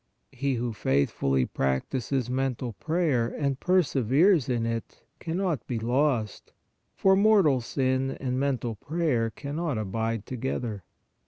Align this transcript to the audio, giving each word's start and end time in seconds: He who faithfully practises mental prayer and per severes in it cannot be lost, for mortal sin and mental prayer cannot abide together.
He 0.31 0.55
who 0.55 0.73
faithfully 0.73 1.45
practises 1.45 2.27
mental 2.27 2.73
prayer 2.73 3.27
and 3.27 3.59
per 3.59 3.83
severes 3.83 4.49
in 4.49 4.65
it 4.65 5.03
cannot 5.19 5.67
be 5.67 5.77
lost, 5.77 6.53
for 6.95 7.15
mortal 7.15 7.61
sin 7.61 8.09
and 8.19 8.39
mental 8.39 8.73
prayer 8.73 9.29
cannot 9.29 9.77
abide 9.77 10.25
together. 10.25 10.81